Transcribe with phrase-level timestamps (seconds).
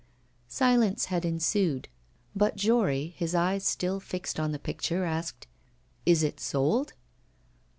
[0.47, 1.87] Silence had ensued,
[2.35, 5.45] but Jory, his eyes still fixed on the picture, asked:
[6.07, 6.93] 'Is it sold?